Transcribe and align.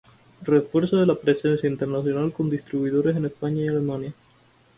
Refuerzo 0.41 0.97
de 0.97 1.05
la 1.05 1.13
presencia 1.13 1.69
internacional 1.69 2.33
con 2.33 2.49
distribuidores 2.49 3.15
en 3.15 3.25
España 3.27 3.61
y 3.61 3.67
Alemania. 3.67 4.13